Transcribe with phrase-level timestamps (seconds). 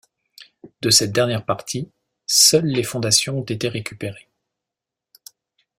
[0.81, 1.91] De cette dernière partie,
[2.25, 4.27] seules les fondations ont été récupérées.